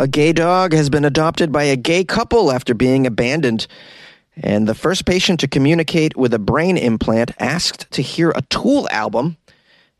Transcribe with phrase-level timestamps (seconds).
[0.00, 3.66] A gay dog has been adopted by a gay couple after being abandoned.
[4.34, 8.88] And the first patient to communicate with a brain implant asked to hear a Tool
[8.90, 9.36] album.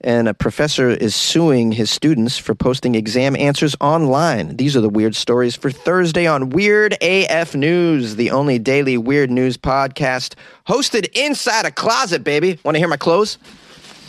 [0.01, 4.57] And a professor is suing his students for posting exam answers online.
[4.57, 9.31] These are the weird stories for Thursday on Weird AF News, the only daily weird
[9.31, 10.35] news podcast
[10.67, 12.59] hosted inside a closet, baby.
[12.65, 13.37] Want to hear my clothes?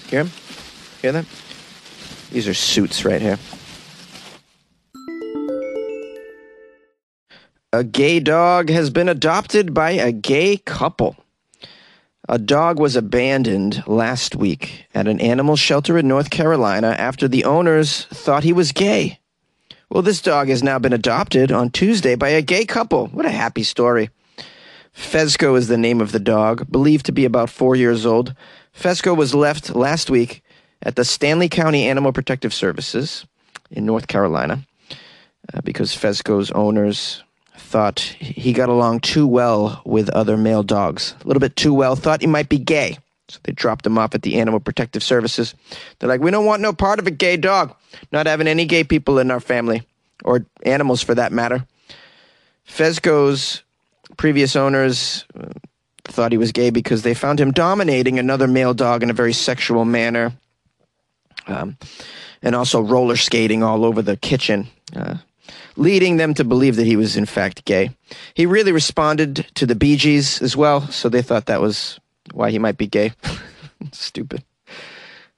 [0.07, 0.31] Hear them?
[1.01, 1.25] Hear them?
[2.31, 3.37] These are suits right here.
[7.73, 11.15] A gay dog has been adopted by a gay couple.
[12.27, 17.45] A dog was abandoned last week at an animal shelter in North Carolina after the
[17.45, 19.19] owners thought he was gay.
[19.89, 23.07] Well, this dog has now been adopted on Tuesday by a gay couple.
[23.07, 24.09] What a happy story.
[24.93, 28.35] Fezco is the name of the dog, believed to be about four years old.
[28.77, 30.43] Fezco was left last week
[30.83, 33.25] at the Stanly County Animal Protective Services
[33.69, 34.65] in North Carolina
[35.53, 37.23] uh, because Fezco's owners
[37.71, 41.15] thought he got along too well with other male dogs.
[41.23, 42.97] A little bit too well, thought he might be gay.
[43.29, 45.55] So they dropped him off at the Animal Protective Services.
[45.97, 47.73] They're like, we don't want no part of a gay dog.
[48.11, 49.87] Not having any gay people in our family,
[50.25, 51.65] or animals for that matter.
[52.67, 53.63] Fezco's
[54.17, 55.47] previous owners uh,
[56.03, 59.33] thought he was gay because they found him dominating another male dog in a very
[59.33, 60.33] sexual manner.
[61.47, 61.77] Um,
[62.41, 64.67] and also roller skating all over the kitchen.
[64.95, 65.15] Uh,
[65.75, 67.91] leading them to believe that he was in fact gay.
[68.33, 71.99] He really responded to the Bee Gees as well, so they thought that was
[72.33, 73.13] why he might be gay.
[73.91, 74.43] Stupid.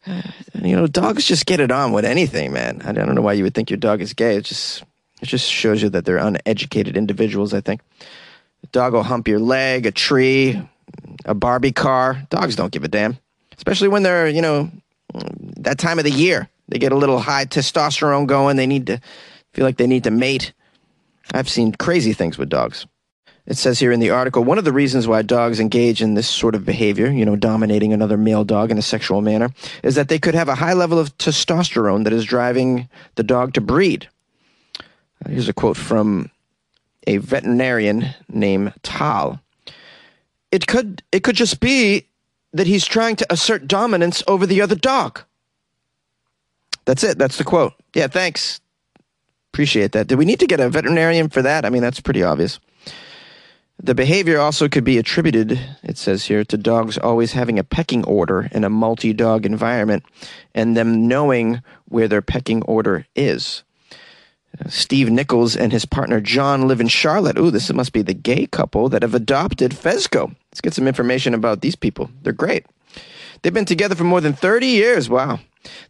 [0.06, 0.22] Uh,
[0.62, 2.82] you know, dogs just get it on with anything, man.
[2.84, 4.36] I don't know why you would think your dog is gay.
[4.36, 4.84] It just
[5.22, 7.54] it just shows you that they're uneducated individuals.
[7.54, 7.82] I think.
[8.64, 10.62] A dog will hump your leg, a tree,
[11.26, 12.22] a Barbie car.
[12.30, 13.18] Dogs don't give a damn,
[13.56, 14.70] especially when they're you know
[15.58, 16.50] that time of the year.
[16.68, 18.58] They get a little high testosterone going.
[18.58, 19.00] They need to
[19.54, 20.54] feel like they need to mate.
[21.34, 22.86] I've seen crazy things with dogs.
[23.46, 26.28] It says here in the article one of the reasons why dogs engage in this
[26.28, 29.50] sort of behavior, you know, dominating another male dog in a sexual manner,
[29.84, 33.54] is that they could have a high level of testosterone that is driving the dog
[33.54, 34.08] to breed.
[34.80, 36.30] Uh, here's a quote from
[37.06, 39.42] a veterinarian named Tal.
[40.52, 42.08] It could it could just be
[42.54, 45.22] that he's trying to assert dominance over the other dog.
[46.86, 47.18] That's it.
[47.18, 47.74] That's the quote.
[47.94, 48.62] Yeah, thanks.
[49.54, 50.08] Appreciate that.
[50.08, 51.64] Do we need to get a veterinarian for that?
[51.64, 52.60] I mean, that's pretty obvious.
[53.78, 58.04] The behavior also could be attributed, it says here, to dogs always having a pecking
[58.06, 60.06] order in a multi dog environment
[60.56, 63.62] and them knowing where their pecking order is.
[64.60, 67.38] Uh, Steve Nichols and his partner John live in Charlotte.
[67.38, 70.36] Ooh, this must be the gay couple that have adopted Fezco.
[70.52, 72.10] Let's get some information about these people.
[72.24, 72.66] They're great.
[73.44, 75.10] They've been together for more than 30 years.
[75.10, 75.42] Wow.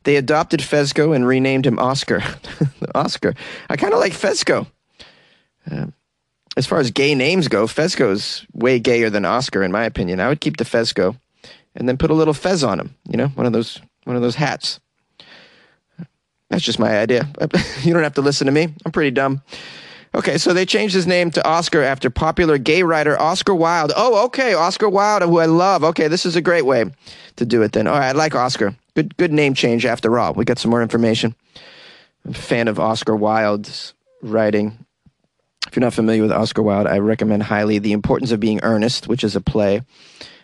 [0.04, 2.22] They adopted Fezco and renamed him Oscar.
[2.96, 3.34] Oscar.
[3.70, 4.68] I kind of like Fezco.
[5.70, 5.88] Uh,
[6.56, 10.20] as far as gay names go, Fezco's way gayer than Oscar, in my opinion.
[10.20, 11.18] I would keep the Fezco
[11.76, 12.96] and then put a little fez on him.
[13.10, 14.80] You know, one of those one of those hats.
[16.50, 17.28] That's just my idea.
[17.82, 18.68] you don't have to listen to me.
[18.86, 19.42] I'm pretty dumb.
[20.16, 23.92] Okay, so they changed his name to Oscar after popular gay writer Oscar Wilde.
[23.96, 25.84] Oh, okay, Oscar Wilde, who I love.
[25.84, 26.86] Okay, this is a great way
[27.38, 27.88] to do it then.
[27.88, 28.76] All right, I like Oscar.
[28.96, 30.34] Good, good name change after all.
[30.34, 31.36] We got some more information.
[32.26, 34.86] I'm a fan of Oscar Wilde's writing.
[35.68, 39.08] If you're not familiar with Oscar Wilde, I recommend highly The Importance of Being Earnest,
[39.08, 39.82] which is a play,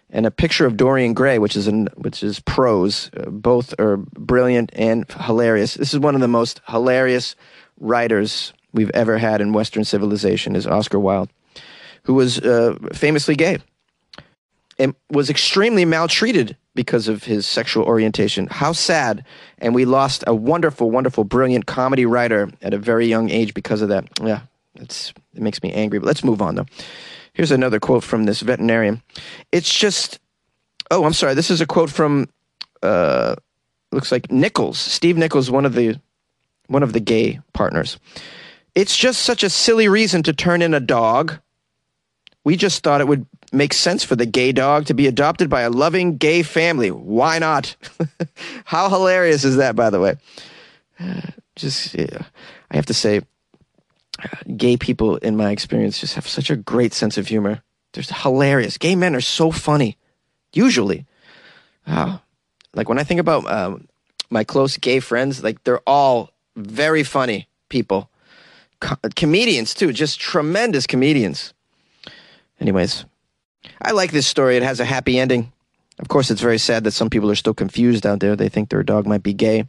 [0.10, 3.12] and A Picture of Dorian Gray, which is an, which is prose.
[3.16, 5.76] Uh, both are brilliant and hilarious.
[5.76, 7.36] This is one of the most hilarious
[7.80, 11.30] writers we've ever had in Western civilization is Oscar Wilde,
[12.04, 13.60] who was uh, famously gay
[14.80, 18.48] and was extremely maltreated because of his sexual orientation.
[18.48, 19.26] How sad.
[19.58, 23.82] And we lost a wonderful, wonderful, brilliant comedy writer at a very young age because
[23.82, 24.08] of that.
[24.24, 24.44] Yeah,
[24.76, 26.00] it's, it makes me angry.
[26.00, 26.68] But let's move on, though.
[27.34, 29.02] Here's another quote from this veterinarian.
[29.52, 30.22] It's just,
[30.90, 31.34] oh, I'm sorry.
[31.34, 32.30] This is a quote from,
[32.82, 33.36] uh,
[33.92, 36.00] looks like Nichols, Steve Nichols, one of the,
[36.68, 38.00] one of the gay partners.
[38.74, 41.40] It's just such a silly reason to turn in a dog.
[42.46, 45.62] We just thought it would make sense for the gay dog to be adopted by
[45.62, 46.92] a loving gay family.
[46.92, 47.76] Why not?
[48.66, 50.16] How hilarious is that, by the way?
[51.56, 52.24] Just, yeah,
[52.72, 53.22] I have to say,
[54.56, 57.62] gay people, in my experience, just have such a great sense of humor.
[57.92, 58.78] They're hilarious.
[58.78, 59.98] Gay men are so funny,
[60.54, 61.06] usually.
[61.86, 62.22] Oh,
[62.74, 63.90] like when I think about um,
[64.30, 68.10] my close gay friends, like they're all very funny people
[68.80, 71.54] co- comedians too, just tremendous comedians.
[72.60, 73.06] Anyways,
[73.82, 74.58] I like this story.
[74.58, 75.52] It has a happy ending.
[76.00, 78.36] Of course, it's very sad that some people are still confused out there.
[78.36, 79.68] They think their dog might be gay.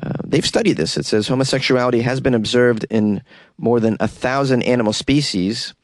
[0.00, 0.96] Uh, they've studied this.
[0.96, 3.22] It says homosexuality has been observed in
[3.58, 5.74] more than a thousand animal species,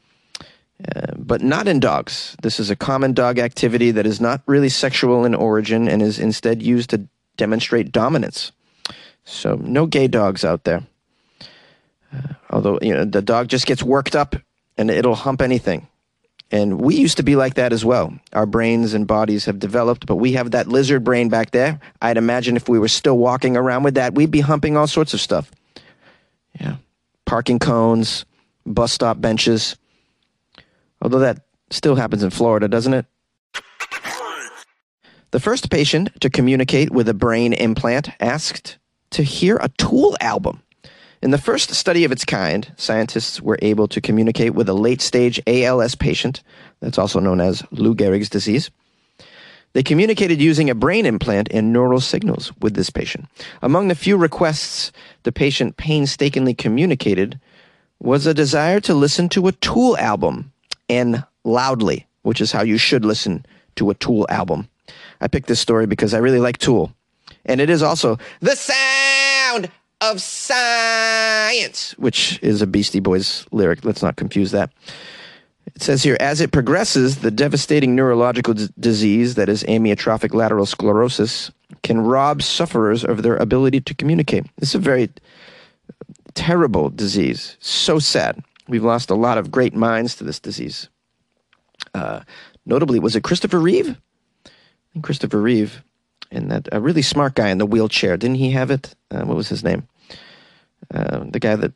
[0.95, 2.35] uh, but not in dogs.
[2.41, 6.19] This is a common dog activity that is not really sexual in origin and is
[6.19, 7.07] instead used to
[7.37, 8.51] demonstrate dominance.
[9.25, 10.83] So, no gay dogs out there.
[12.13, 14.35] Uh, although, you know, the dog just gets worked up
[14.77, 15.87] and it'll hump anything.
[16.53, 18.13] And we used to be like that as well.
[18.31, 21.79] Our brains and bodies have developed, but we have that lizard brain back there.
[21.99, 25.15] I'd imagine if we were still walking around with that, we'd be humping all sorts
[25.15, 25.51] of stuff.
[26.61, 26.75] Yeah.
[27.25, 28.25] Parking cones,
[28.67, 29.75] bus stop benches.
[31.01, 31.39] Although that
[31.71, 33.07] still happens in Florida, doesn't it?
[35.31, 38.77] The first patient to communicate with a brain implant asked
[39.09, 40.61] to hear a Tool album.
[41.23, 45.01] In the first study of its kind, scientists were able to communicate with a late
[45.01, 46.43] stage ALS patient,
[46.81, 48.69] that's also known as Lou Gehrig's disease.
[49.71, 53.29] They communicated using a brain implant and neural signals with this patient.
[53.61, 54.91] Among the few requests
[55.23, 57.39] the patient painstakingly communicated
[58.01, 60.51] was a desire to listen to a Tool album
[60.89, 63.45] and loudly, which is how you should listen
[63.77, 64.67] to a Tool album.
[65.21, 66.91] I picked this story because I really like Tool.
[67.45, 68.82] And it is also the sound
[70.03, 73.85] of science, which is a Beastie Boys lyric.
[73.85, 74.71] Let's not confuse that.
[75.65, 80.65] It says here, as it progresses, the devastating neurological d- disease that is amyotrophic lateral
[80.65, 81.51] sclerosis
[81.83, 84.45] can rob sufferers of their ability to communicate.
[84.57, 85.09] It's a very
[86.33, 87.57] terrible disease.
[87.59, 88.43] So sad.
[88.67, 90.89] We've lost a lot of great minds to this disease.
[91.93, 92.21] Uh,
[92.65, 93.97] notably, was it Christopher Reeve?
[95.01, 95.83] Christopher Reeve,
[96.29, 98.15] and that a really smart guy in the wheelchair.
[98.15, 98.93] Didn't he have it?
[99.09, 99.87] Uh, what was his name?
[100.93, 101.73] Uh, the guy that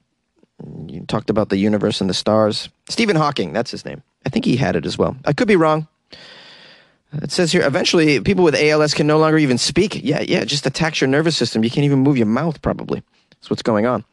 [0.87, 2.69] you talked about the universe and the stars.
[2.89, 4.01] Stephen Hawking, that's his name.
[4.25, 5.15] I think he had it as well.
[5.25, 5.87] I could be wrong.
[7.13, 10.03] It says here, eventually people with ALS can no longer even speak.
[10.03, 11.63] Yeah, yeah, just attacks your nervous system.
[11.63, 13.01] You can't even move your mouth, probably.
[13.31, 14.03] That's what's going on.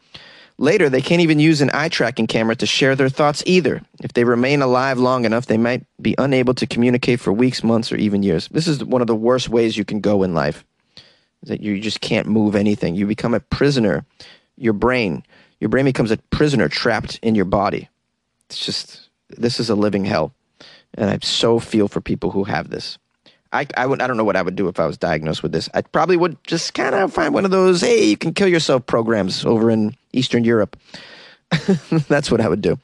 [0.56, 3.82] Later, they can't even use an eye tracking camera to share their thoughts either.
[4.00, 7.90] If they remain alive long enough, they might be unable to communicate for weeks, months,
[7.90, 8.46] or even years.
[8.48, 10.64] This is one of the worst ways you can go in life.
[11.42, 12.94] That you just can't move anything.
[12.94, 14.06] You become a prisoner
[14.56, 15.24] your brain.
[15.60, 17.88] Your brain becomes a prisoner trapped in your body.
[18.46, 20.34] It's just, this is a living hell.
[20.94, 22.98] And I so feel for people who have this.
[23.52, 25.52] I, I, would, I don't know what I would do if I was diagnosed with
[25.52, 25.68] this.
[25.74, 28.84] I probably would just kind of find one of those, hey, you can kill yourself
[28.86, 30.76] programs over in Eastern Europe.
[32.08, 32.78] That's what I would do.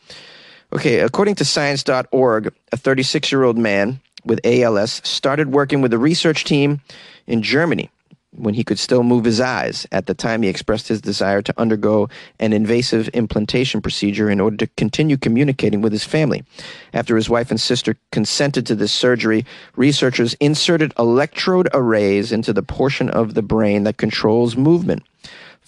[0.73, 5.99] Okay, according to science.org, a 36 year old man with ALS started working with a
[5.99, 6.81] research team
[7.27, 7.91] in Germany
[8.33, 9.87] when he could still move his eyes.
[9.91, 14.57] At the time, he expressed his desire to undergo an invasive implantation procedure in order
[14.59, 16.45] to continue communicating with his family.
[16.93, 19.45] After his wife and sister consented to this surgery,
[19.77, 25.03] researchers inserted electrode arrays into the portion of the brain that controls movement.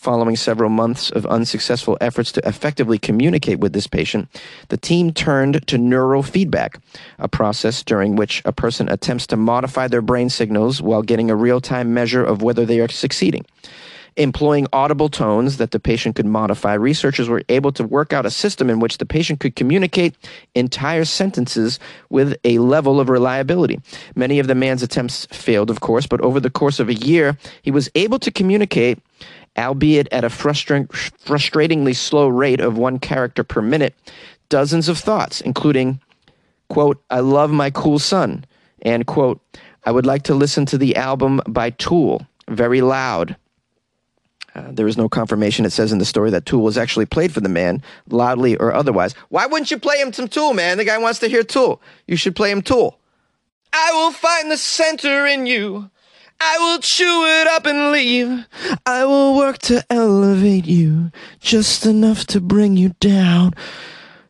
[0.03, 4.29] Following several months of unsuccessful efforts to effectively communicate with this patient,
[4.67, 6.81] the team turned to neurofeedback,
[7.21, 11.37] a process during which a person attempts to modify their brain signals while getting a
[11.37, 13.47] real time measure of whether they are succeeding.
[14.17, 18.31] Employing audible tones that the patient could modify, researchers were able to work out a
[18.31, 20.15] system in which the patient could communicate
[20.55, 21.79] entire sentences
[22.11, 23.81] with a level of reliability.
[24.15, 27.39] Many of the man's attempts failed, of course, but over the course of a year,
[27.63, 28.99] he was able to communicate
[29.57, 33.95] albeit at a frustratingly slow rate of one character per minute,
[34.49, 36.01] dozens of thoughts, including,
[36.69, 38.45] quote, I love my cool son,
[38.83, 39.41] and, quote,
[39.85, 43.37] I would like to listen to the album by Tool, very loud.
[44.55, 47.33] Uh, there is no confirmation, it says in the story, that Tool was actually played
[47.33, 49.15] for the man, loudly or otherwise.
[49.31, 50.77] Why wouldn't you play him some Tool, man?
[50.77, 51.81] The guy wants to hear Tool.
[52.07, 52.99] You should play him Tool.
[53.73, 55.91] I will find the center in you.
[56.39, 58.47] I will chew it up and leave.
[58.85, 63.55] I will work to elevate you just enough to bring you down.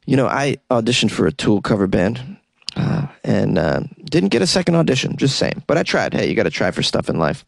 [0.05, 2.37] You know, I auditioned for a Tool cover band
[2.77, 5.63] uh, and uh, didn't get a second audition, just saying.
[5.67, 6.13] But I tried.
[6.13, 7.45] Hey, you got to try for stuff in life.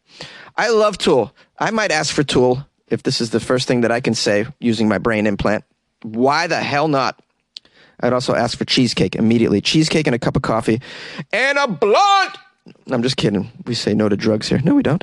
[0.57, 1.35] I love Tool.
[1.59, 4.47] I might ask for Tool if this is the first thing that I can say
[4.61, 5.65] using my brain implant.
[6.03, 7.21] Why the hell not?
[8.01, 9.61] I'd also ask for cheesecake immediately.
[9.61, 10.81] Cheesecake and a cup of coffee
[11.33, 12.37] and a blunt.
[12.91, 13.51] I'm just kidding.
[13.67, 14.61] We say no to drugs here.
[14.65, 15.03] No, we don't.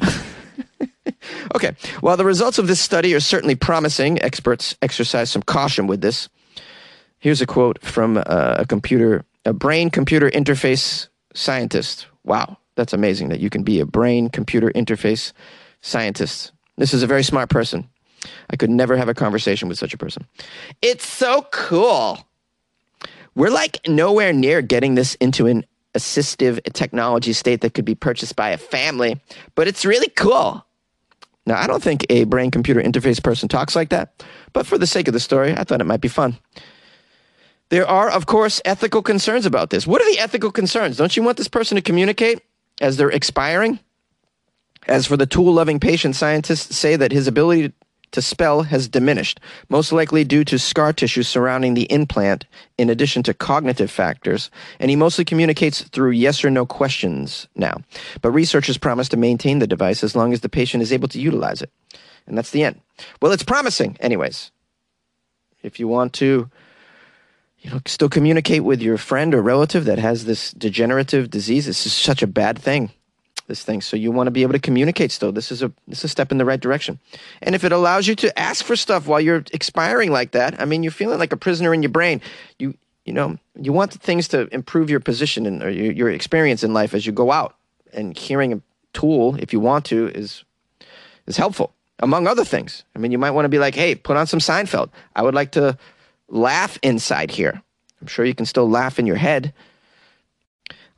[1.56, 1.76] okay.
[2.02, 6.30] While the results of this study are certainly promising, experts exercise some caution with this.
[7.20, 12.08] Here's a quote from uh, a computer, a brain computer interface scientist.
[12.24, 15.34] Wow, that's amazing that you can be a brain computer interface
[15.82, 16.52] scientist.
[16.78, 17.90] This is a very smart person.
[18.50, 20.26] I could never have a conversation with such a person.
[20.82, 22.20] It's so cool.
[23.36, 28.36] We're like nowhere near getting this into an assistive technology state that could be purchased
[28.36, 29.20] by a family,
[29.56, 30.66] but it's really cool.
[31.46, 34.24] Now, I don't think a brain computer interface person talks like that,
[34.54, 36.38] but for the sake of the story, I thought it might be fun.
[37.70, 39.88] There are, of course, ethical concerns about this.
[39.88, 40.98] What are the ethical concerns?
[40.98, 42.42] Don't you want this person to communicate
[42.82, 43.80] as they're expiring?
[44.88, 47.72] As for the tool loving patient, scientists say that his ability
[48.12, 52.46] to spell has diminished, most likely due to scar tissue surrounding the implant,
[52.78, 57.82] in addition to cognitive factors, and he mostly communicates through yes or no questions now.
[58.22, 61.22] But researchers promise to maintain the device as long as the patient is able to
[61.22, 61.72] utilize it.
[62.28, 62.82] And that's the end.
[63.22, 64.52] Well, it's promising, anyways.
[65.64, 66.50] If you want to
[67.62, 71.68] you know, still communicate with your friend or relative that has this degenerative disease.
[71.68, 72.92] This is such a bad thing.
[73.48, 73.82] This thing.
[73.82, 75.32] So you want to be able to communicate still.
[75.32, 77.00] This is a this is a step in the right direction.
[77.42, 80.66] And if it allows you to ask for stuff while you're expiring like that, I
[80.66, 82.22] mean, you're feeling like a prisoner in your brain.
[82.60, 82.76] You
[83.06, 86.74] you know, you want things to improve your position and or your, your experience in
[86.74, 87.56] life as you go out.
[87.94, 88.62] And hearing a
[88.94, 90.46] tool, if you want to, is
[91.28, 92.84] is helpful among other things.
[92.96, 94.90] I mean, you might want to be like, hey, put on some Seinfeld.
[95.16, 95.78] I would like to
[96.32, 97.62] laugh inside here.
[98.00, 99.54] I'm sure you can still laugh in your head.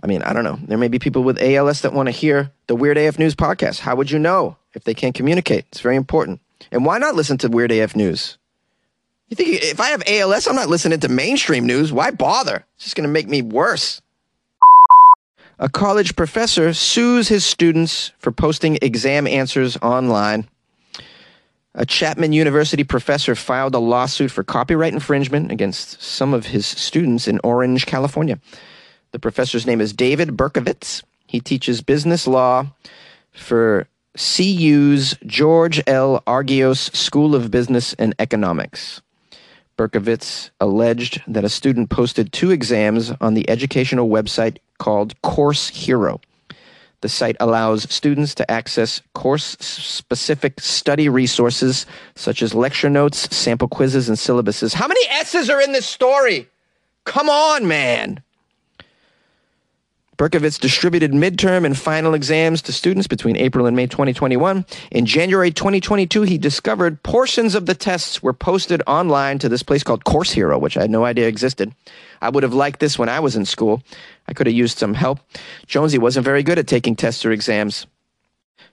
[0.01, 0.59] I mean, I don't know.
[0.61, 3.79] There may be people with ALS that want to hear the Weird AF News podcast.
[3.79, 5.65] How would you know if they can't communicate?
[5.71, 6.41] It's very important.
[6.71, 8.37] And why not listen to Weird AF News?
[9.29, 11.91] You think if I have ALS, I'm not listening to mainstream news.
[11.91, 12.65] Why bother?
[12.75, 14.01] It's just going to make me worse.
[15.59, 20.49] A college professor sues his students for posting exam answers online.
[21.75, 27.27] A Chapman University professor filed a lawsuit for copyright infringement against some of his students
[27.27, 28.39] in Orange, California.
[29.11, 31.01] The professor's name is David Berkovitz.
[31.25, 32.67] He teaches business law
[33.31, 36.21] for CU's George L.
[36.27, 39.01] Argyros School of Business and Economics.
[39.75, 46.21] Berkovitz alleged that a student posted two exams on the educational website called Course Hero.
[47.03, 53.67] The site allows students to access course specific study resources such as lecture notes, sample
[53.67, 54.73] quizzes, and syllabuses.
[54.73, 56.47] How many S's are in this story?
[57.03, 58.23] Come on, man.
[60.23, 64.65] Berkovitz distributed midterm and final exams to students between April and May 2021.
[64.91, 69.83] In January 2022, he discovered portions of the tests were posted online to this place
[69.83, 71.75] called Course Hero, which I had no idea existed.
[72.21, 73.83] I would have liked this when I was in school.
[74.25, 75.19] I could have used some help.
[75.67, 77.85] Jonesy wasn't very good at taking tests or exams.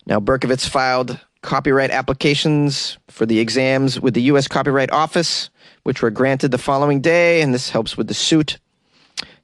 [0.07, 4.47] Now, Berkovitz filed copyright applications for the exams with the U.S.
[4.47, 5.50] Copyright Office,
[5.83, 8.61] which were granted the following day, and this helps with the suit.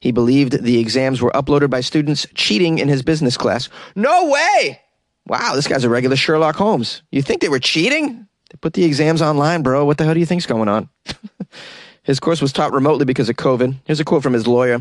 [0.06, 3.68] He believed the exams were uploaded by students cheating in his business class.
[3.96, 4.80] No way!
[5.26, 7.02] Wow, this guy's a regular Sherlock Holmes.
[7.10, 8.28] You think they were cheating?
[8.48, 9.84] They put the exams online, bro.
[9.84, 10.88] What the hell do you think's going on?
[12.04, 13.74] his course was taught remotely because of COVID.
[13.84, 14.80] Here's a quote from his lawyer.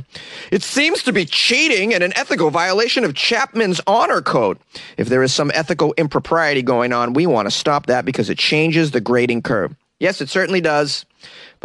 [0.52, 4.60] It seems to be cheating and an ethical violation of Chapman's honor code.
[4.96, 8.38] If there is some ethical impropriety going on, we want to stop that because it
[8.38, 9.76] changes the grading curve.
[10.00, 11.04] Yes, it certainly does.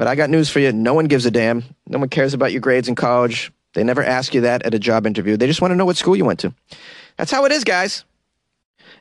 [0.00, 0.72] But I got news for you.
[0.72, 1.62] No one gives a damn.
[1.86, 3.52] No one cares about your grades in college.
[3.74, 5.36] They never ask you that at a job interview.
[5.36, 6.54] They just want to know what school you went to.
[7.18, 8.06] That's how it is, guys.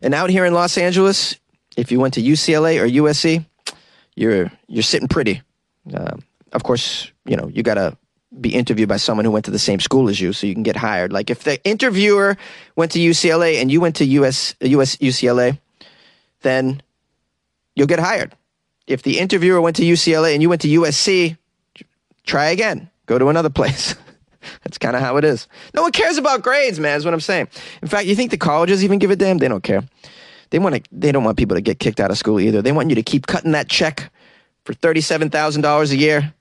[0.01, 1.37] And out here in Los Angeles,
[1.77, 3.45] if you went to UCLA or USC,
[4.17, 5.41] you're you're sitting pretty.
[5.89, 6.17] Uh,
[6.51, 7.95] of course, you know you got to
[8.37, 10.63] be interviewed by someone who went to the same school as you, so you can
[10.63, 11.13] get hired.
[11.13, 12.35] Like if the interviewer
[12.75, 15.59] went to UCLA and you went to US, US UCLA,
[16.41, 16.81] then
[17.73, 18.35] you'll get hired
[18.89, 21.37] if the interviewer went to UCLA and you went to USC,
[22.25, 22.89] try again.
[23.05, 23.95] Go to another place.
[24.63, 25.47] That's kind of how it is.
[25.73, 26.97] No one cares about grades, man.
[26.97, 27.49] Is what I'm saying.
[27.81, 29.37] In fact, you think the colleges even give a damn?
[29.37, 29.83] They don't care.
[30.49, 30.81] They want to.
[30.91, 32.61] They don't want people to get kicked out of school either.
[32.61, 34.11] They want you to keep cutting that check
[34.63, 36.33] for thirty-seven thousand dollars a year.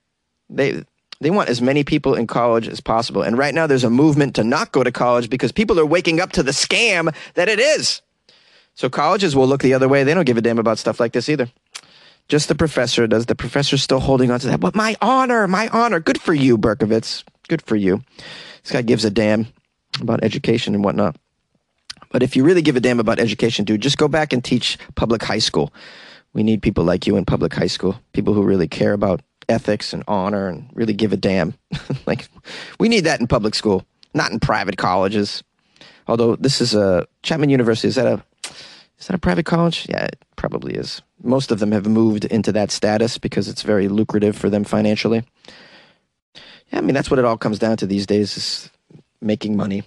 [0.48, 0.84] They
[1.20, 3.22] they want as many people in college as possible.
[3.22, 6.20] And right now, there's a movement to not go to college because people are waking
[6.20, 8.00] up to the scam that it is.
[8.74, 10.04] So colleges will look the other way.
[10.04, 11.50] They don't give a damn about stuff like this either.
[12.28, 13.26] Just the professor does.
[13.26, 14.60] The professor's still holding on to that.
[14.60, 15.98] But my honor, my honor.
[15.98, 17.24] Good for you, Berkovitz.
[17.48, 18.02] Good for you.
[18.62, 19.46] This guy gives a damn
[20.00, 21.16] about education and whatnot.
[22.10, 24.78] But if you really give a damn about education, dude, just go back and teach
[24.94, 25.72] public high school.
[26.34, 29.92] We need people like you in public high school, people who really care about ethics
[29.92, 31.54] and honor and really give a damn.
[32.06, 32.28] like,
[32.78, 35.42] we need that in public school, not in private colleges.
[36.06, 38.22] Although this is a Chapman University, is that a
[38.98, 39.86] is that a private college?
[39.88, 41.02] Yeah, it probably is.
[41.22, 45.24] Most of them have moved into that status because it's very lucrative for them financially.
[46.34, 48.70] Yeah, I mean that's what it all comes down to these days is
[49.20, 49.84] making money.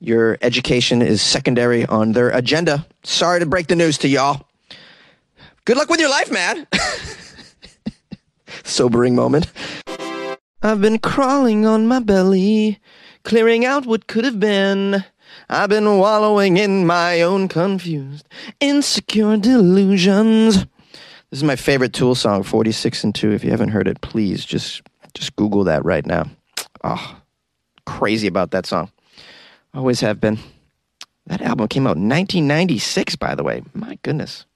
[0.00, 2.86] Your education is secondary on their agenda.
[3.02, 4.46] Sorry to break the news to y'all.
[5.66, 6.66] Good luck with your life, man.
[8.64, 9.50] Sobering moment.
[10.62, 12.80] I've been crawling on my belly,
[13.24, 15.04] clearing out what could have been.
[15.52, 18.28] I've been wallowing in my own confused,
[18.60, 20.58] insecure delusions.
[20.58, 23.32] This is my favorite Tool song, 46 and 2.
[23.32, 26.30] If you haven't heard it, please just just Google that right now.
[26.84, 27.16] Oh,
[27.84, 28.92] crazy about that song.
[29.74, 30.38] Always have been.
[31.26, 33.64] That album came out in 1996, by the way.
[33.74, 34.46] My goodness.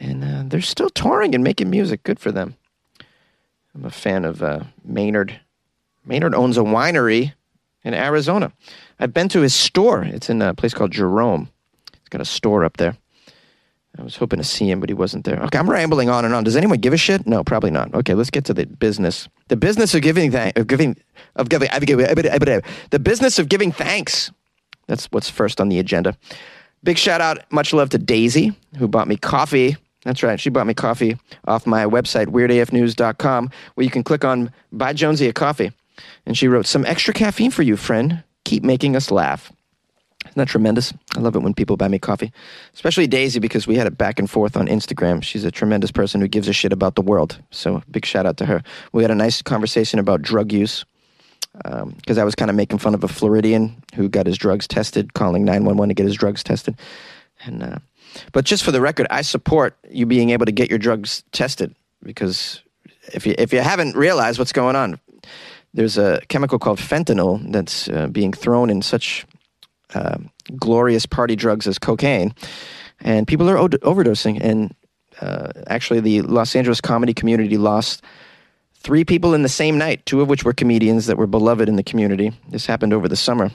[0.00, 2.04] And uh, they're still touring and making music.
[2.04, 2.56] Good for them.
[3.74, 5.40] I'm a fan of uh, Maynard.
[6.06, 7.34] Maynard owns a winery
[7.84, 8.52] in Arizona.
[8.98, 10.02] I've been to his store.
[10.02, 11.48] It's in a place called Jerome.
[11.92, 12.96] He's got a store up there.
[13.96, 15.40] I was hoping to see him, but he wasn't there.
[15.44, 16.42] Okay, I'm rambling on and on.
[16.42, 17.26] Does anyone give a shit?
[17.28, 17.94] No, probably not.
[17.94, 19.28] Okay, let's get to the business.
[19.48, 20.58] The business of giving thanks.
[20.60, 20.96] Of giving
[21.36, 24.32] of giving the business of giving thanks.
[24.88, 26.16] That's what's first on the agenda.
[26.82, 29.76] Big shout out, much love to Daisy, who bought me coffee.
[30.04, 34.52] That's right, she bought me coffee off my website, weirdafnews.com, where you can click on
[34.70, 35.72] Buy Jonesy a Coffee.
[36.26, 38.22] And she wrote, Some extra caffeine for you, friend.
[38.44, 39.52] Keep making us laugh.
[40.26, 40.92] Isn't that tremendous?
[41.16, 42.32] I love it when people buy me coffee,
[42.72, 45.22] especially Daisy because we had it back and forth on Instagram.
[45.22, 47.38] She's a tremendous person who gives a shit about the world.
[47.50, 48.62] So big shout out to her.
[48.92, 50.84] We had a nice conversation about drug use
[51.52, 54.66] because um, I was kind of making fun of a Floridian who got his drugs
[54.66, 56.74] tested, calling 911 to get his drugs tested.
[57.44, 57.78] And uh,
[58.32, 61.74] but just for the record, I support you being able to get your drugs tested
[62.02, 62.62] because
[63.12, 64.98] if you if you haven't realized what's going on,
[65.74, 69.26] there's a chemical called fentanyl that's uh, being thrown in such
[69.94, 70.18] uh,
[70.56, 72.34] glorious party drugs as cocaine,
[73.00, 74.40] and people are overdosing.
[74.40, 74.74] And
[75.20, 78.02] uh, actually, the Los Angeles comedy community lost
[78.76, 81.76] three people in the same night, two of which were comedians that were beloved in
[81.76, 82.32] the community.
[82.48, 83.50] This happened over the summer.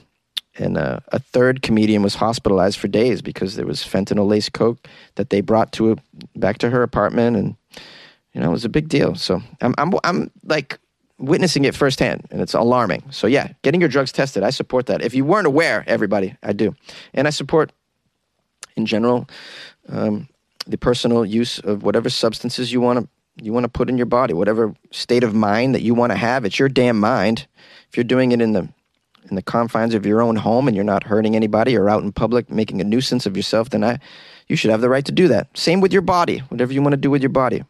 [0.58, 4.88] And uh, a third comedian was hospitalized for days because there was fentanyl laced coke
[5.14, 5.96] that they brought to a,
[6.36, 7.56] back to her apartment, and
[8.34, 9.14] you know it was a big deal.
[9.14, 10.78] So I'm I'm I'm like
[11.20, 13.04] witnessing it firsthand, and it's alarming.
[13.10, 15.02] So yeah, getting your drugs tested, I support that.
[15.02, 16.74] If you weren't aware, everybody, I do,
[17.14, 17.72] and I support
[18.76, 19.28] in general
[19.88, 20.28] um,
[20.66, 23.08] the personal use of whatever substances you want to
[23.42, 26.18] you want to put in your body, whatever state of mind that you want to
[26.18, 26.44] have.
[26.44, 27.46] It's your damn mind.
[27.88, 28.68] If you're doing it in the
[29.28, 32.10] in the confines of your own home and you're not hurting anybody or out in
[32.10, 33.98] public making a nuisance of yourself, then I,
[34.48, 35.56] you should have the right to do that.
[35.56, 36.38] Same with your body.
[36.48, 37.62] Whatever you want to do with your body,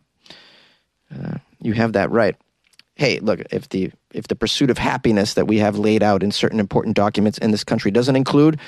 [1.13, 2.37] uh, you have that right
[3.01, 6.31] hey, look, if the if the pursuit of happiness that we have laid out in
[6.31, 8.61] certain important documents in this country doesn't include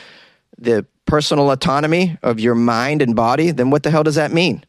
[0.57, 4.65] the personal autonomy of your mind and body, then what the hell does that mean?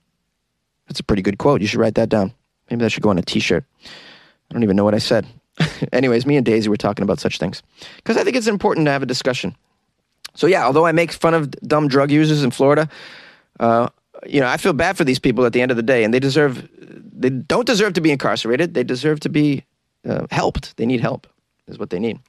[0.88, 1.62] That's a pretty good quote.
[1.62, 2.34] You should write that down.
[2.70, 3.64] Maybe that should go on a t-shirt.
[3.86, 5.26] I don't even know what I said.
[5.94, 7.64] Anyways, me and Daisy were talking about such things
[7.96, 9.56] because I think it's important to have a discussion.
[10.36, 12.90] So yeah, although I make fun of dumb drug users in Florida,
[13.62, 13.88] uh,
[14.26, 16.14] you know, I feel bad for these people at the end of the day, and
[16.14, 16.68] they deserve
[17.16, 18.74] they don't deserve to be incarcerated.
[18.74, 19.66] They deserve to be
[20.08, 20.76] uh, helped.
[20.78, 21.28] They need help,
[21.68, 22.20] is what they need.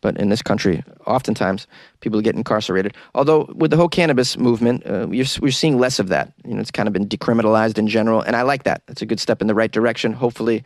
[0.00, 1.66] But in this country, oftentimes
[2.00, 2.96] people get incarcerated.
[3.14, 6.32] Although with the whole cannabis movement, uh, we're, we're seeing less of that.
[6.44, 8.82] You know, it's kind of been decriminalized in general, and I like that.
[8.88, 10.12] It's a good step in the right direction.
[10.12, 10.64] Hopefully,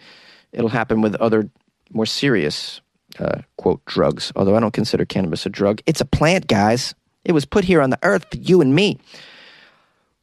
[0.52, 1.48] it'll happen with other
[1.92, 2.80] more serious
[3.18, 4.32] uh, quote drugs.
[4.34, 6.94] Although I don't consider cannabis a drug, it's a plant, guys.
[7.24, 8.98] It was put here on the earth for you and me.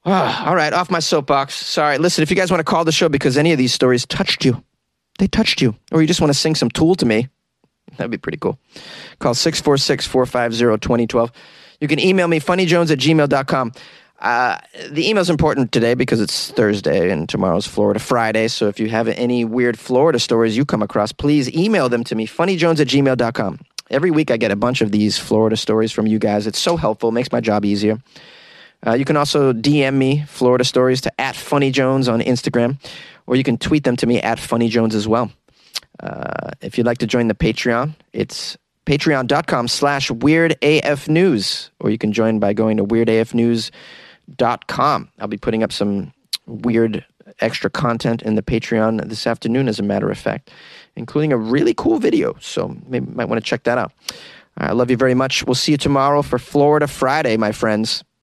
[0.05, 1.53] Oh, all right, off my soapbox.
[1.53, 1.97] Sorry.
[1.97, 4.43] Listen, if you guys want to call the show because any of these stories touched
[4.43, 4.63] you,
[5.19, 7.29] they touched you, or you just want to sing some Tool to me,
[7.97, 8.59] that'd be pretty cool.
[9.19, 11.31] Call 646 450 2012.
[11.79, 13.71] You can email me, funnyjones at gmail.com.
[14.19, 14.57] Uh,
[14.89, 18.47] the email's important today because it's Thursday and tomorrow's Florida Friday.
[18.47, 22.15] So if you have any weird Florida stories you come across, please email them to
[22.15, 23.59] me, funnyjones at gmail.com.
[23.89, 26.47] Every week I get a bunch of these Florida stories from you guys.
[26.47, 27.99] It's so helpful, makes my job easier.
[28.85, 32.77] Uh, you can also DM me Florida stories to at Funny Jones on Instagram,
[33.27, 35.31] or you can tweet them to me at Funny Jones as well.
[35.99, 42.11] Uh, if you'd like to join the Patreon, it's patreon.com slash weirdafnews, or you can
[42.11, 45.09] join by going to weirdafnews.com.
[45.19, 46.13] I'll be putting up some
[46.45, 47.05] weird
[47.39, 50.51] extra content in the Patreon this afternoon, as a matter of fact,
[50.95, 52.35] including a really cool video.
[52.39, 53.93] So maybe you might want to check that out.
[54.57, 55.45] I love you very much.
[55.45, 58.03] We'll see you tomorrow for Florida Friday, my friends.